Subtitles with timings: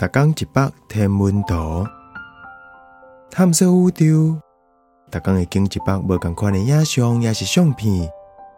[0.00, 1.86] 逐工一百天文图，
[3.30, 4.40] 探索宇宙。
[5.10, 8.10] 逐工会经一百无共款的影像，也是相片，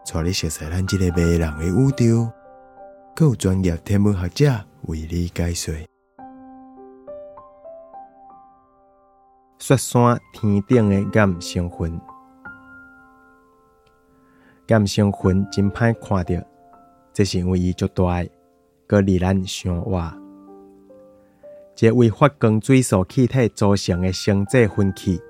[0.06, 2.30] 带你熟悉咱即个迷人的宇宙。
[3.16, 5.74] 更有专业天文学者为你解说。
[9.58, 12.00] 雪山天顶的岩星云，
[14.68, 16.46] 岩星云真歹看着，
[17.12, 18.24] 这是因为伊足大，
[18.86, 20.21] 个离咱伤远。
[21.76, 25.20] 一个为发光水素气体组成的星际分气，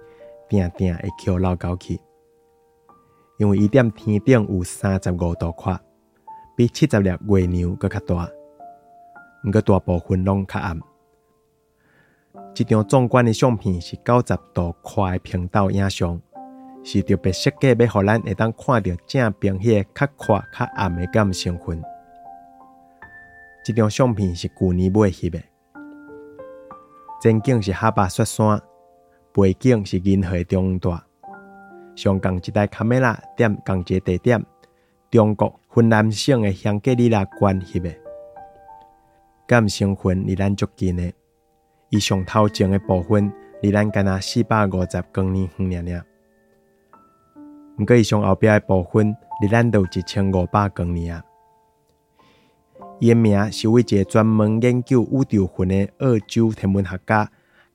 [0.49, 1.99] 定定会翘老高去，
[3.39, 5.81] 因为伊踮天顶有三十五度宽，
[6.55, 8.29] 比七十粒月亮搁较大，
[9.45, 10.79] 毋过大部分拢较暗。
[12.55, 16.21] 一张壮观的相片是九十度宽的平道影像，
[16.85, 21.83] 是特别设计要互咱会当看到正边迄个较宽较暗的岩星云。
[23.65, 25.41] 这张相片是旧年买翕的。
[27.23, 28.61] 前景是哈巴雪山，
[29.33, 31.07] 背景是银河中大。
[31.95, 34.45] 上共一台卡梅拉点共一个地点，
[35.09, 37.95] 中国云南省的香格里拉关翕的。
[39.49, 41.13] 岩星云离咱足近的，
[41.91, 46.05] 伊上头前的部分离咱干那四百五十光年远尔尔。
[47.79, 51.23] 毋过伊上后壁的部分离咱都一千五百光年啊。
[53.03, 57.29] 伊诶名是为一个专门研究宇宙云的澳洲天文学家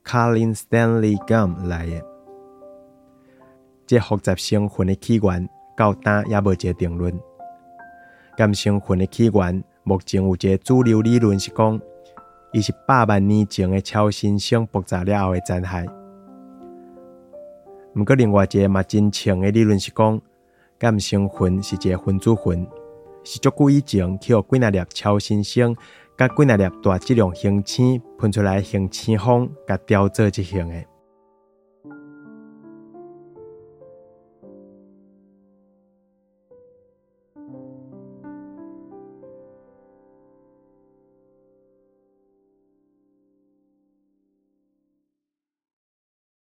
[0.06, 2.02] Colin Stanley Gum 来诶。
[3.86, 7.14] 这复杂星云的起源到今也无一个定论。
[8.38, 11.78] 岩星云的起源目前有一个主流理论是讲，
[12.54, 15.86] 伊是百万年前诶超新星爆炸了后诶残骸。
[17.96, 20.22] 毋过另外一个嘛真强诶理论是讲，
[20.80, 22.66] 岩星云是一个分子云。
[23.30, 25.76] 是足久以前去互几若粒超新星，
[26.18, 30.97] 甲几若粒大质量恒星喷出来恒星风，甲雕做一型的。